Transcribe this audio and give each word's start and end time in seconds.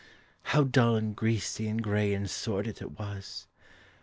How 0.41 0.63
dull 0.63 0.95
and 0.95 1.15
greasy 1.15 1.67
and 1.67 1.79
grey 1.79 2.15
and 2.15 2.27
sordid 2.27 2.81
it 2.81 2.97
was! 2.97 3.45